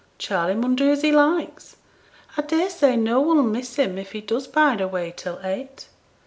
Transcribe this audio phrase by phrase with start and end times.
[0.17, 1.75] Charley mun do as he likes;
[2.35, 5.89] I daresay no one'll miss him if he does bide away till eight.'